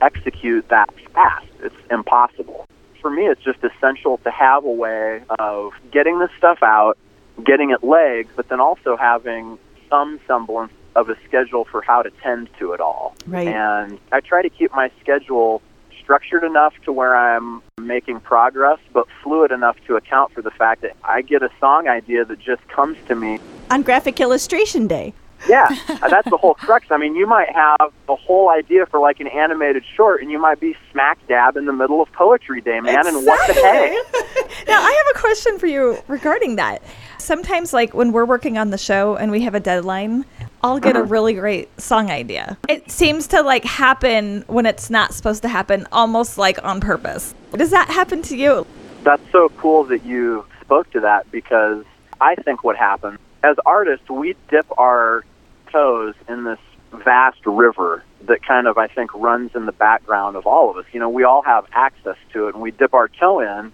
[0.00, 1.46] execute that fast.
[1.62, 2.66] It's impossible.
[3.00, 6.98] For me, it's just essential to have a way of getting this stuff out,
[7.44, 9.58] getting it legs, but then also having
[9.88, 13.14] some semblance of a schedule for how to tend to it all.
[13.26, 13.46] Right.
[13.46, 15.62] And I try to keep my schedule
[16.02, 20.82] structured enough to where I'm making progress, but fluid enough to account for the fact
[20.82, 23.38] that I get a song idea that just comes to me
[23.70, 25.12] On Graphic Illustration Day.
[25.48, 25.68] Yeah,
[26.08, 26.86] that's the whole crux.
[26.90, 30.40] I mean, you might have the whole idea for like an animated short, and you
[30.40, 33.06] might be smack dab in the middle of poetry day, man.
[33.06, 33.92] And what the heck?
[34.66, 36.82] Now, I have a question for you regarding that.
[37.18, 40.24] Sometimes, like when we're working on the show and we have a deadline,
[40.62, 41.12] I'll get a mm-hmm.
[41.12, 42.58] really great song idea.
[42.68, 47.34] It seems to like happen when it's not supposed to happen, almost like on purpose.
[47.52, 48.66] Does that happen to you?
[49.04, 51.84] That's so cool that you spoke to that because
[52.20, 55.24] I think what happens as artists, we dip our
[55.70, 56.58] toes in this
[56.92, 60.86] vast river that kind of, I think, runs in the background of all of us.
[60.92, 63.72] You know, we all have access to it and we dip our toe in,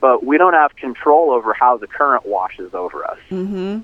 [0.00, 3.18] but we don't have control over how the current washes over us.
[3.30, 3.80] Mm-hmm.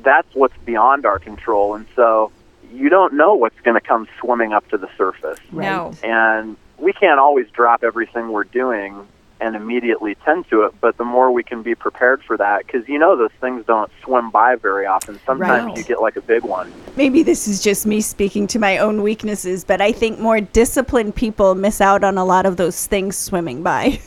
[0.00, 1.74] That's what's beyond our control.
[1.74, 2.30] And so
[2.72, 5.38] you don't know what's going to come swimming up to the surface.
[5.52, 5.94] No.
[6.02, 9.06] And we can't always drop everything we're doing
[9.44, 12.88] and immediately tend to it, but the more we can be prepared for that, because
[12.88, 15.20] you know those things don't swim by very often.
[15.26, 15.76] Sometimes Right.
[15.76, 16.72] you get like a big one.
[16.96, 21.14] Maybe this is just me speaking to my own weaknesses, but I think more disciplined
[21.14, 24.00] people miss out on a lot of those things swimming by.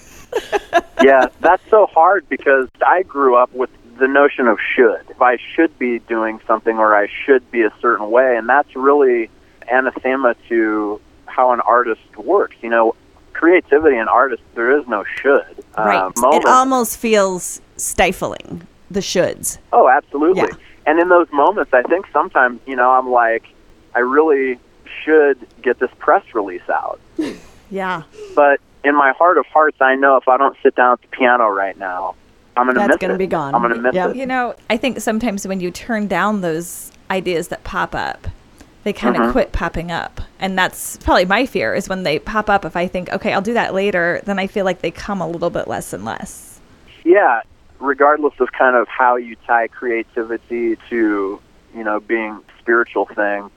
[1.03, 3.69] yeah, that's so hard because I grew up with
[3.99, 5.01] the notion of should.
[5.09, 8.75] If I should be doing something or I should be a certain way, and that's
[8.75, 9.29] really
[9.71, 12.55] anathema to how an artist works.
[12.61, 12.95] You know,
[13.37, 15.63] creativity and artists, there is no should.
[15.77, 15.97] right.
[16.17, 19.57] Uh, it almost feels stifling, the shoulds.
[19.71, 20.41] Oh, absolutely.
[20.41, 20.55] Yeah.
[20.85, 23.43] And in those moments, I think sometimes, you know, I'm like,
[23.95, 24.57] I really
[25.03, 26.99] should get this press release out.
[27.69, 28.03] Yeah.
[28.33, 31.09] But in my heart of hearts, I know if I don't sit down at the
[31.09, 32.15] piano right now,
[32.55, 33.17] I'm going to That's miss gonna it.
[33.17, 33.53] be gone.
[33.53, 34.11] I'm going to miss Yep.
[34.11, 34.15] it.
[34.15, 38.25] You know, I think sometimes when you turn down those ideas that pop up,
[38.87, 39.31] they kind of Mhm.
[39.33, 40.21] quit popping up.
[40.39, 43.41] And that's probably my fear is when they pop up, if I think, okay, I'll
[43.41, 46.61] do that later, then I feel like they come a little bit less and less.
[47.03, 47.41] Yeah,
[47.81, 51.37] regardless of kind of how you tie creativity to,
[51.75, 53.51] you know, being spiritual thing,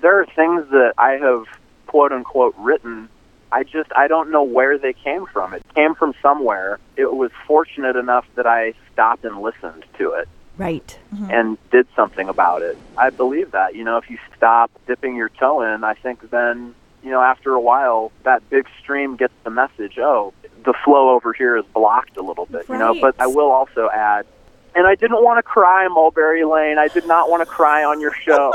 [0.00, 1.46] there are things that I have
[1.88, 3.08] quote unquote written.
[3.50, 5.52] I just I don't know where they came from.
[5.52, 6.78] It came from somewhere.
[6.96, 10.28] It was fortunate enough that I stopped and listened to it
[10.60, 10.98] Right.
[11.14, 11.30] Mm-hmm.
[11.30, 12.76] and did something about it.
[12.98, 13.74] I believe that.
[13.74, 17.54] You know, if you stop dipping your toe in, I think then, you know, after
[17.54, 22.18] a while, that big stream gets the message, oh, the flow over here is blocked
[22.18, 22.94] a little bit, you know.
[23.00, 24.26] But I will also add,
[24.74, 26.78] and I didn't want to cry, Mulberry Lane.
[26.78, 28.52] I did not want to cry on your show.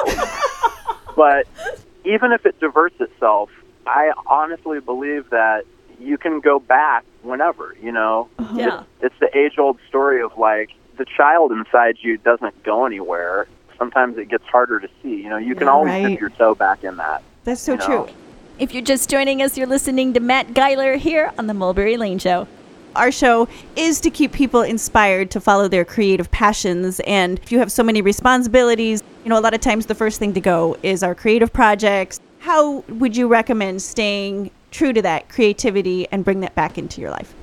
[1.15, 1.47] but
[2.05, 3.49] even if it diverts itself,
[3.87, 5.65] I honestly believe that
[5.99, 8.29] you can go back whenever, you know.
[8.37, 8.57] Uh-huh.
[8.57, 8.83] Yeah.
[9.01, 13.47] It's the age old story of like the child inside you doesn't go anywhere.
[13.77, 15.21] Sometimes it gets harder to see.
[15.23, 16.07] You know, you can Yeah, always right.
[16.11, 17.21] dip your toe back in that.
[17.43, 17.85] That's so you know.
[17.85, 18.07] true.
[18.57, 22.19] If you're just joining us, you're listening to Matt Geiler here on the Mulberry Lane
[22.19, 22.47] Show.
[22.95, 27.01] Our show is to keep people inspired to follow their creative passions.
[27.01, 30.19] And if you have so many responsibilities, you know, a lot of times the first
[30.19, 32.21] thing to go is our creative projects.
[32.39, 37.11] How would you recommend staying true to that creativity and bring that back into your
[37.11, 37.33] life?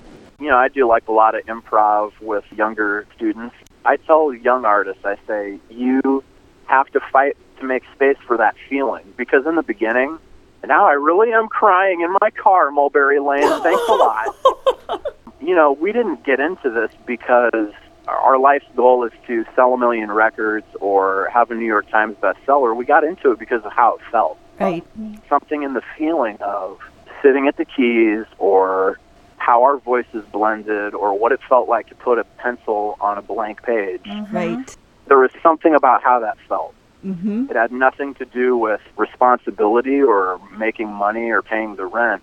[0.43, 3.55] You know, I do like a lot of improv with younger students.
[3.85, 6.25] I tell young artists, I say, you
[6.67, 9.05] have to fight to make space for that feeling.
[9.17, 10.19] Because in the beginning,
[10.67, 13.63] now I really am crying in my car, Mulberry Lane.
[13.63, 15.15] Thanks a lot.
[15.41, 17.73] you know, we didn't get into this because
[18.09, 22.17] our life's goal is to sell a million records or have a New York Times
[22.21, 22.75] bestseller.
[22.75, 24.39] We got into it because of how it felt.
[24.59, 24.85] Right.
[24.99, 25.21] Mm-hmm.
[25.29, 26.81] Something in the feeling of
[27.23, 28.99] sitting at the keys or
[29.43, 33.23] how our voices blended or what it felt like to put a pencil on a
[33.23, 34.07] blank page.
[34.31, 34.77] Right.
[35.09, 36.75] There was something about how that felt.
[37.05, 37.47] Mm-hmm.
[37.51, 42.23] It had nothing to do with responsibility or making money or paying the rent.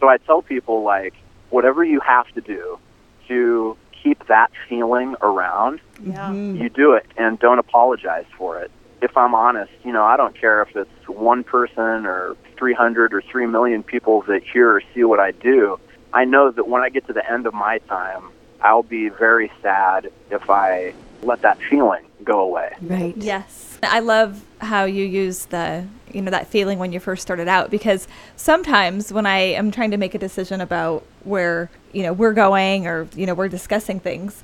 [0.00, 1.14] So I tell people, like,
[1.50, 2.80] whatever you have to do
[3.28, 6.32] to keep that feeling around, Yeah.
[6.32, 8.72] you do it and don't apologize for it.
[9.00, 13.22] If I'm honest, you know, I don't care if it's one person or 300 or
[13.22, 15.78] 3 million people that hear or see what I do.
[16.16, 18.30] I know that when I get to the end of my time,
[18.62, 22.72] I'll be very sad if I let that feeling go away.
[22.80, 23.14] Right.
[23.18, 23.78] Yes.
[23.82, 27.70] I love how you use the, you know, that feeling when you first started out
[27.70, 32.32] because sometimes when I am trying to make a decision about where, you know, we're
[32.32, 34.42] going or, you know, we're discussing things,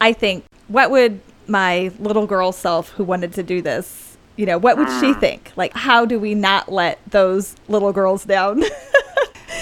[0.00, 4.56] I think, what would my little girl self who wanted to do this, you know,
[4.56, 5.18] what would she mm.
[5.18, 5.50] think?
[5.56, 8.62] Like, how do we not let those little girls down?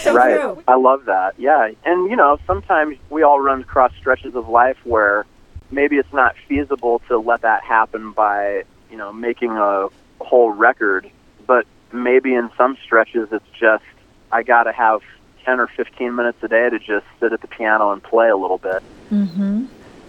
[0.07, 0.40] so right.
[0.40, 0.62] true.
[0.66, 1.35] I love that.
[1.38, 1.71] Yeah.
[1.85, 5.27] And, you know, sometimes we all run across stretches of life where
[5.71, 9.88] maybe it's not feasible to let that happen by, you know, making a
[10.21, 11.11] whole record.
[11.47, 13.85] But maybe in some stretches it's just,
[14.33, 15.03] I got to have
[15.45, 18.37] 10 or 15 minutes a day to just sit at the piano and play a
[18.37, 18.83] little bit.
[19.11, 19.66] Mm-hmm.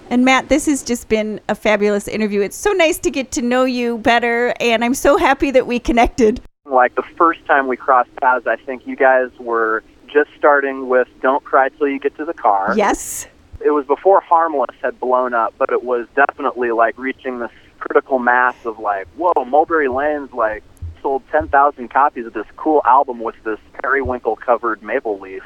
[0.09, 2.41] And Matt, this has just been a fabulous interview.
[2.41, 5.79] It's so nice to get to know you better, and I'm so happy that we
[5.79, 6.41] connected.
[6.69, 11.07] Like the first time we crossed paths, I think you guys were just starting with
[11.21, 12.73] Don't Cry Till You Get to the Car.
[12.75, 13.27] Yes.
[13.59, 18.19] It was before Harmless had blown up, but it was definitely like reaching this critical
[18.19, 20.63] mass of like, whoa, Mulberry Lane's like
[21.01, 25.43] sold 10,000 copies of this cool album with this periwinkle covered maple leaf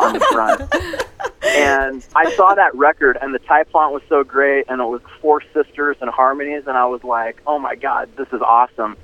[0.00, 0.60] on the front.
[1.42, 5.00] and I saw that record, and the type font was so great, and it was
[5.20, 8.96] four sisters and harmonies, and I was like, oh my god, this is awesome.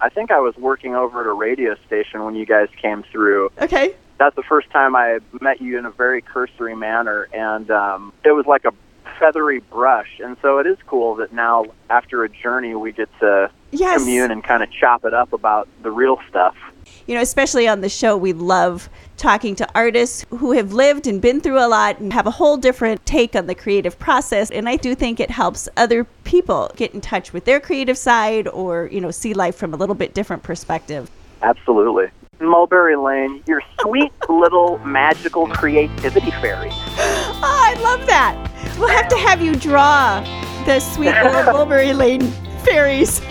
[0.00, 3.50] I think I was working over at a radio station when you guys came through.
[3.60, 3.94] Okay.
[4.18, 8.32] That's the first time I met you in a very cursory manner, and um, it
[8.32, 8.72] was like a
[9.18, 10.20] feathery brush.
[10.22, 13.98] And so it is cool that now, after a journey, we get to Yes.
[14.00, 16.54] commune and kind of chop it up about the real stuff.
[17.06, 21.20] You know, especially on the show, we love talking to artists who have lived and
[21.20, 24.50] been through a lot and have a whole different take on the creative process.
[24.50, 28.48] And I do think it helps other people get in touch with their creative side
[28.48, 31.10] or, you know, see life from a little bit different perspective.
[31.42, 32.06] Absolutely.
[32.40, 36.70] Mulberry Lane, your sweet little magical creativity fairy.
[36.72, 38.76] Oh, I love that.
[38.78, 40.20] We'll have to have you draw
[40.66, 42.32] the sweet little Mulberry Lane
[42.66, 43.20] fairies.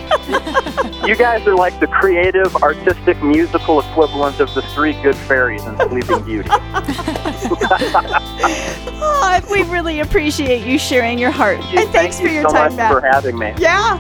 [1.06, 5.78] You guys are like the creative, artistic, musical equivalent of the three good fairies in
[5.88, 6.50] Sleeping Beauty.
[8.98, 11.60] Oh, we really appreciate you sharing your heart.
[11.60, 12.92] and thanks Thank for you your so time, much Matt.
[12.92, 13.54] for having me.
[13.58, 14.00] Yeah.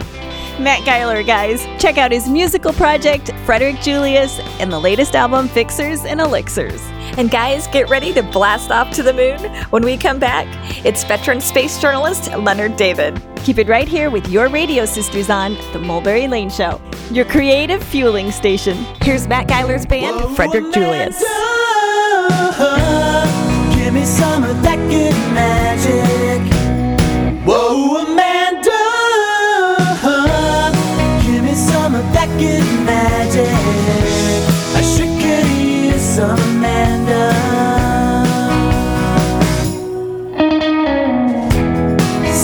[0.59, 1.65] Matt Geiler, guys.
[1.81, 6.81] Check out his musical project, Frederick Julius, and the latest album, Fixers and Elixirs.
[7.17, 9.39] And guys, get ready to blast off to the moon.
[9.71, 10.47] When we come back,
[10.85, 13.21] it's veteran space journalist Leonard David.
[13.43, 17.83] Keep it right here with your radio sisters on The Mulberry Lane Show, your creative
[17.83, 18.77] fueling station.
[19.01, 21.19] Here's Matt Geiler's band, Frederick Julius.
[23.75, 26.41] Give me some of that good magic.
[27.45, 28.15] Whoa,
[32.37, 33.49] good magic.
[34.75, 37.25] I sure could use some Amanda.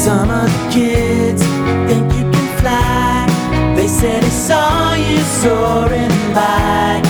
[0.03, 1.43] Some of the kids
[1.87, 3.27] think you can fly.
[3.75, 7.01] They said they saw you soaring by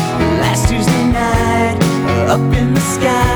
[0.42, 1.78] last Tuesday night,
[2.28, 3.31] up in the sky,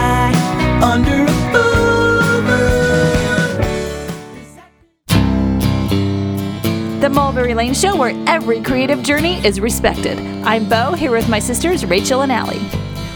[7.05, 10.17] The Mulberry Lane Show, where every creative journey is respected.
[10.43, 12.67] I'm Bo, here with my sisters Rachel and Allie.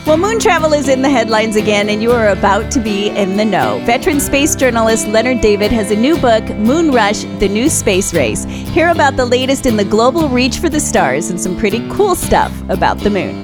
[0.05, 3.35] Well, moon travel is in the headlines again, and you are about to be in
[3.35, 3.81] the know.
[3.85, 8.43] Veteran space journalist Leonard David has a new book, Moon Rush The New Space Race.
[8.43, 12.13] Hear about the latest in the global reach for the stars and some pretty cool
[12.13, 13.41] stuff about the moon.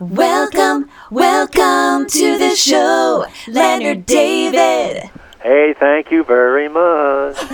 [0.00, 5.10] Welcome, welcome to the show, Leonard David.
[5.42, 7.40] Hey, thank you very much.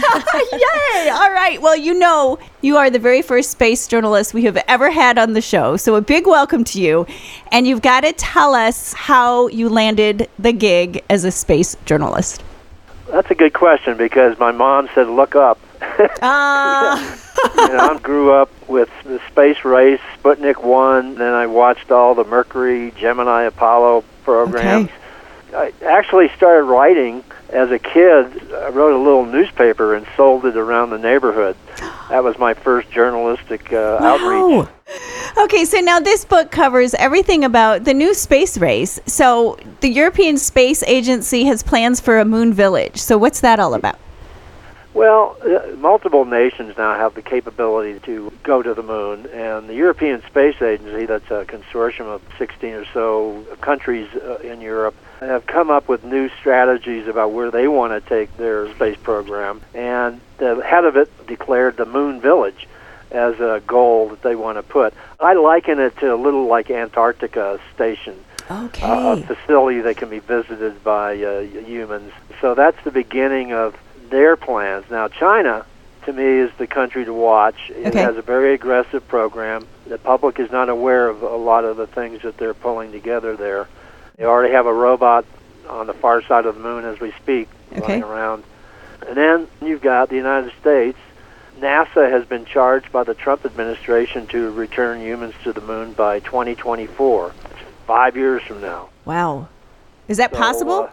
[0.53, 1.09] Yay!
[1.09, 1.59] All right.
[1.63, 5.35] Well, you know, you are the very first space journalist we have ever had on
[5.35, 5.77] the show.
[5.77, 7.07] So a big welcome to you.
[7.53, 12.43] And you've got to tell us how you landed the gig as a space journalist.
[13.07, 15.61] That's a good question because my mom said, look up.
[16.23, 17.19] Ah.
[17.57, 22.15] you know, I grew up with the space race, Sputnik 1, then I watched all
[22.15, 24.91] the Mercury, Gemini, Apollo programs.
[25.55, 28.53] I actually started writing as a kid.
[28.53, 31.57] I wrote a little newspaper and sold it around the neighborhood.
[32.09, 34.69] That was my first journalistic uh, outreach.
[35.39, 39.01] Okay, so now this book covers everything about the new space race.
[39.07, 42.97] So the European Space Agency has plans for a moon village.
[42.97, 43.99] So what's that all about?
[44.97, 49.75] Well, uh, multiple nations now have the capability to go to the moon, and the
[49.75, 55.47] European Space Agency, that's a consortium of 16 or so countries uh, in Europe, have
[55.47, 59.61] come up with new strategies about where they want to take their space program.
[59.75, 62.67] And the head of it declared the Moon Village
[63.11, 64.95] as a goal that they want to put.
[65.21, 68.17] I liken it to a little like Antarctica station
[68.51, 68.81] Okay.
[68.83, 72.13] a facility that can be visited by uh, humans.
[72.41, 73.77] So that's the beginning of
[74.11, 74.85] their plans.
[74.91, 75.65] Now, China,
[76.05, 77.71] to me, is the country to watch.
[77.71, 78.01] It Okay.
[78.01, 79.67] has a very aggressive program.
[79.87, 83.37] The public is not aware of a lot of the things that they're pulling together
[83.37, 83.67] there.
[84.17, 85.25] They already have a robot
[85.69, 87.81] on the far side of the moon as we speak, Okay.
[87.81, 88.45] running around.
[89.07, 90.99] And then you've got the United States.
[91.61, 96.21] NASA has been charged by the Trump administration to return humans to the moon by
[96.21, 97.33] 2024.
[97.87, 98.89] Five years from now.
[99.05, 99.49] Wow.
[100.09, 100.81] Is that So, possible?
[100.83, 100.89] uh,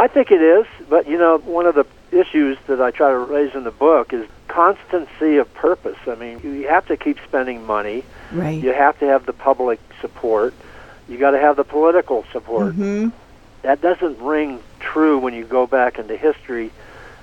[0.00, 3.18] I think it is, but you know, one of the issues that I try to
[3.18, 5.98] raise in the book is constancy of purpose.
[6.06, 8.04] I mean, you have to keep spending money.
[8.32, 8.62] right.
[8.62, 10.54] You have to have the public support.
[11.08, 12.74] You got to have the political support.
[12.74, 13.08] hmm
[13.62, 16.70] That doesn't ring true when you go back into history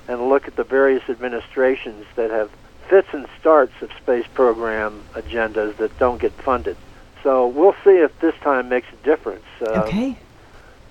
[0.08, 2.50] and look at the various administrations that have
[2.88, 6.76] fits and starts of space program agendas that don't get funded.
[7.24, 9.44] So we'll see if this time makes a difference.
[9.60, 10.16] Uh, Okay.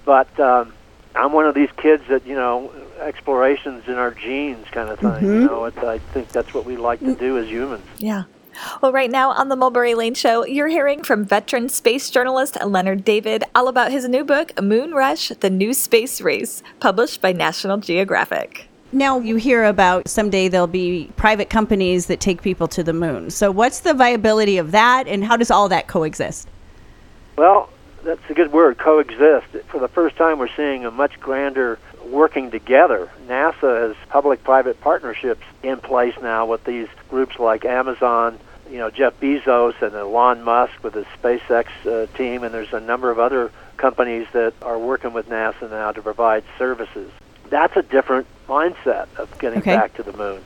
[0.03, 0.73] but um,
[1.15, 5.09] I'm one of these kids that you know explorations in our genes kind of thing.
[5.09, 5.25] Mm-hmm.
[5.25, 7.83] You know, it, I think that's what we like to do as humans.
[7.97, 8.23] Yeah.
[8.81, 13.03] Well, right now on the Mulberry Lane Show, you're hearing from veteran space journalist Leonard
[13.03, 17.77] David all about his new book, Moon Rush The New Space Race, published by National
[17.77, 18.69] Geographic.
[18.91, 23.29] Now you hear about someday there'll be private companies that take people to the moon.
[23.29, 26.47] So what's the viability of that and how does all that coexist?
[27.37, 27.69] Well,
[28.05, 29.47] that's a good word, coexist.
[29.67, 33.09] For the first time, we're seeing a much grander working together.
[33.27, 38.37] NASA has public-private partnerships in place now with these groups like Amazon,
[38.69, 42.79] you know, Jeff Bezos and Elon Musk with his SpaceX uh, team, and there's a
[42.79, 47.11] number of other companies that are working with NASA now to provide services.
[47.49, 49.75] That's a different mindset of getting Okay.
[49.75, 50.41] back to the moon.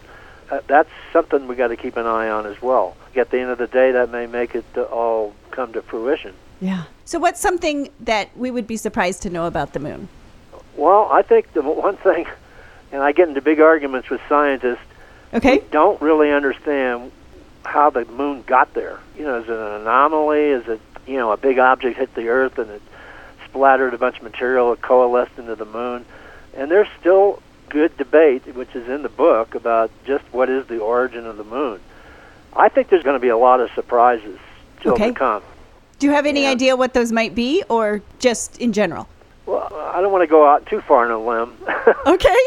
[0.50, 2.96] Uh, that's something we got to keep an eye on as well.
[3.16, 6.34] At the end of the day, that may make it all come to fruition.
[6.60, 6.84] Yeah.
[7.10, 10.10] So what's something that we would be surprised to know about the moon?
[10.76, 12.28] Well, I think the one thing,
[12.92, 14.78] and I get into big arguments with scientists,
[15.34, 15.64] Okay.
[15.72, 17.12] don't really understand
[17.66, 19.00] how the moon got there.
[19.18, 20.50] You know, is it an anomaly?
[20.52, 22.82] Is it, you know, a big object hit the Earth and it
[23.44, 26.06] splattered a bunch of material that coalesced into the moon?
[26.56, 30.78] And there's still good debate, which is in the book, about just what is the
[30.78, 31.80] origin of the moon.
[32.56, 34.38] I think there's going to be a lot of surprises
[34.80, 35.08] still Okay.
[35.08, 35.42] to come.
[36.00, 36.52] Do you have any Yeah.
[36.52, 39.08] idea what those might be or just in general?
[39.46, 41.54] Well, I don't want to go out too far on a limb.
[42.06, 42.38] Okay.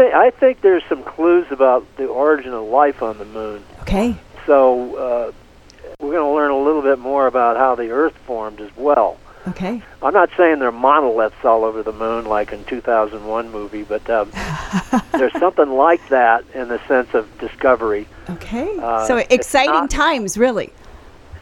[0.00, 3.64] I think there's some clues about the origin of life on the moon.
[3.82, 4.14] Okay.
[4.46, 5.32] So uh,
[6.00, 9.18] we're going to learn a little bit more about how the Earth formed as well.
[9.48, 9.82] Okay.
[10.02, 14.08] I'm not saying there are monoliths all over the moon like in 2001 movie, but
[14.08, 14.30] um,
[15.12, 18.06] there's something like that in the sense of discovery.
[18.30, 18.78] Okay.
[18.78, 20.72] Uh, so exciting not- times, really.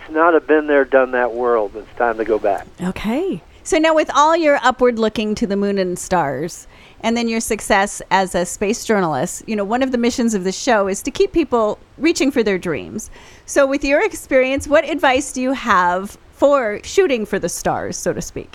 [0.06, 1.72] It's not a been there, done that world.
[1.74, 2.64] It's time to go back.
[2.80, 3.42] Okay.
[3.64, 6.68] So now, with all your upward looking to the moon and stars,
[7.00, 10.44] and then your success as a space journalist, you know, one of the missions of
[10.44, 13.10] the show is to keep people reaching for their dreams.
[13.46, 18.12] So, with your experience, what advice do you have for shooting for the stars, so
[18.12, 18.54] to speak?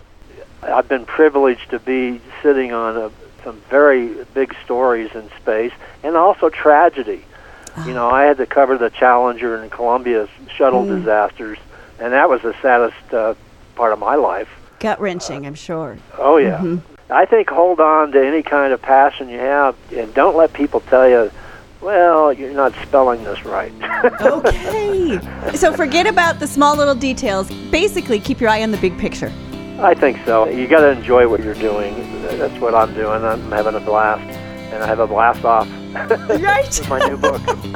[0.64, 3.12] I've been privileged to be sitting on a,
[3.43, 7.26] some very big stories in space and also tragedy.
[7.86, 10.99] You know, I had to cover the Challenger and Columbia shuttle hmm.
[10.99, 11.57] disasters,
[11.99, 13.36] and that was the saddest uh,
[13.76, 14.49] part of my life.
[14.80, 15.97] Gut wrenching, I'm sure.
[16.13, 16.57] Uh, oh yeah.
[16.57, 17.11] Mm-hmm.
[17.11, 20.80] I think hold on to any kind of passion you have, and don't let people
[20.82, 21.32] tell you,
[21.82, 23.72] "Well, you're not spelling this right."
[24.22, 25.19] Okay.
[25.55, 27.49] so, forget about the small little details.
[27.69, 29.32] Basically, keep your eye on the big picture.
[29.80, 30.47] I think so.
[30.47, 31.95] You got to enjoy what you're doing.
[32.24, 33.24] That's what I'm doing.
[33.24, 34.22] I'm having a blast,
[34.74, 36.68] and I have a blast off Right.
[36.68, 37.42] with my new book.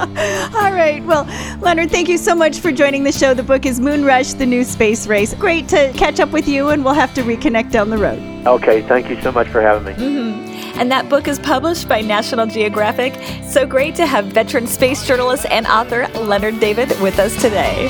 [0.55, 1.03] All right.
[1.03, 1.25] Well,
[1.61, 3.33] Leonard, thank you so much for joining the show.
[3.33, 5.33] The book is Moon Rush, The New Space Race.
[5.33, 8.19] Great to catch up with you, and we'll have to reconnect down the road.
[8.47, 9.93] Okay, thank you so much for having me.
[9.93, 10.79] Mm-hmm.
[10.79, 13.13] And that book is published by National Geographic.
[13.43, 17.89] So great to have veteran space journalist and author Leonard David with us today.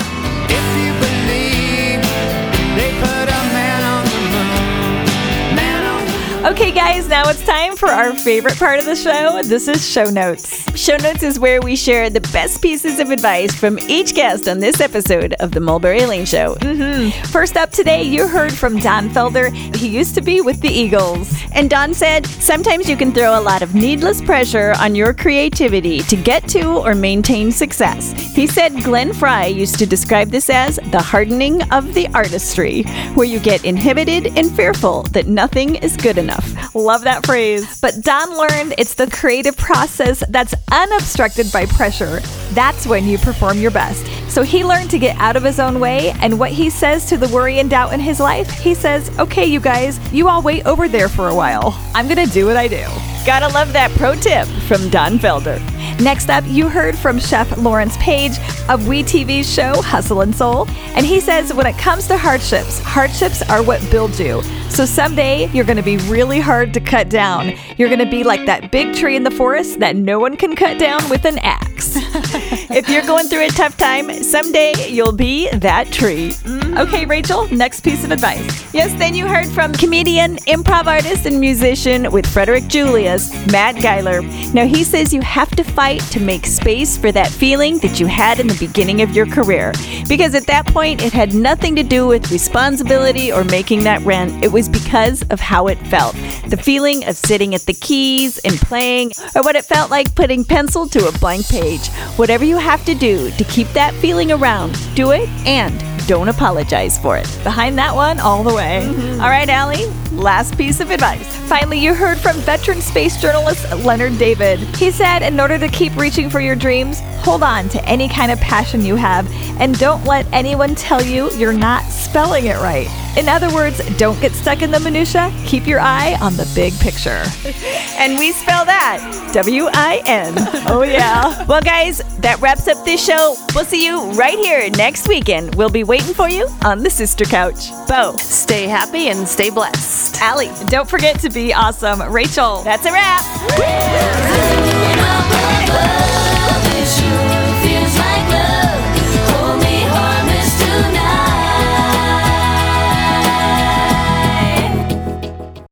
[6.46, 9.42] Okay, guys, now it's time for our favorite part of the show.
[9.42, 10.64] This is show notes.
[10.76, 14.60] Show notes is where we share the best pieces of advice from each guest on
[14.60, 16.56] this episode of The Mulberry Lane Show.
[16.56, 17.26] Mm-hmm.
[17.28, 19.54] First up today, you heard from Don Felder.
[19.78, 21.34] He used to be with the Eagles.
[21.54, 26.00] And Don said, sometimes you can throw a lot of needless pressure on your creativity
[26.02, 28.12] to get to or maintain success.
[28.36, 33.26] He said Glenn Frey used to describe this as the hardening of the artistry, where
[33.26, 36.76] you get inhibited and fearful that nothing is good enough.
[36.76, 37.80] Love that phrase.
[37.80, 42.20] But Don learned it's the creative process that's unobstructed by pressure.
[42.52, 44.06] That's when you perform your best.
[44.32, 46.12] So he learned to get out of his own way.
[46.22, 49.46] And what he says to the worry and doubt in his life, he says, Okay,
[49.46, 51.78] you guys, you all wait over there for a while.
[51.94, 52.86] I'm to do what I do.
[53.26, 55.60] Gotta love that pro tip from Don Felder.
[56.00, 58.38] Next up, you heard from Chef Lawrence Page
[58.70, 60.68] of WeTV's show Hustle and Soul.
[60.96, 64.42] And he says when it comes to hardships, hardships are what build you.
[64.70, 67.54] So someday you're going to be really hard to cut down.
[67.78, 70.56] You're going to be like that big tree in the forest that no one can
[70.56, 71.96] cut down with an axe.
[71.96, 76.32] if you're going through a tough time, someday you'll be that tree.
[76.32, 76.78] Mm-hmm.
[76.78, 78.74] Okay, Rachel, next piece of advice.
[78.74, 84.22] Yes, then you heard from comedian, improv artist, and musician with Frederick Julius, Matt Geiler.
[84.54, 88.06] Now, he says you have to fight to make space for that feeling that you
[88.06, 89.74] had in the beginning of your career.
[90.08, 94.44] Because at that point, it had nothing to do with responsibility or making that rent.
[94.44, 96.16] It was because of how it felt.
[96.48, 100.46] The feeling of sitting at the keys and playing, or what it felt like putting
[100.46, 101.88] pencil to a blank page.
[102.16, 106.98] Whatever you have to do to keep that feeling around, do it and don't apologize
[107.00, 107.40] for it.
[107.44, 108.82] Behind that one, all the way.
[108.86, 109.22] Mm-hmm.
[109.22, 111.36] All right, Allie, last piece of advice.
[111.48, 114.60] Finally, you heard from veteran space journalist Leonard David.
[114.76, 118.32] He said, in order to keep reaching for your dreams, hold on to any kind
[118.32, 119.30] of passion you have
[119.60, 122.88] and don't let anyone tell you you're not spelling it right.
[123.18, 125.34] In other words, don't get stuck in the minutia.
[125.46, 127.24] Keep your eye on the big picture.
[127.98, 130.34] and we spell that W I N.
[130.68, 131.46] Oh, yeah.
[131.48, 133.36] well, guys, that wraps up this show.
[133.54, 135.54] We'll see you right here next weekend.
[135.56, 137.70] We'll be waiting for you on the Sister Couch.
[137.88, 140.22] Bo, stay happy and stay blessed.
[140.22, 142.02] Allie, don't forget to be awesome.
[142.12, 143.24] Rachel, that's a wrap.